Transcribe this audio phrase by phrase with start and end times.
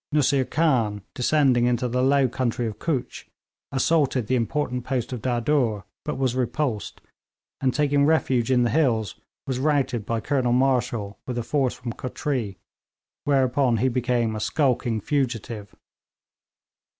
[0.11, 3.27] Nusseer Khan, descending into the low country of Cutch,
[3.71, 7.01] assaulted the important post of Dadur, but was repulsed,
[7.61, 11.93] and taking refuge in the hills, was routed by Colonel Marshall with a force from
[11.93, 12.57] Kotree,
[13.25, 15.75] whereupon he became a skulking fugitive.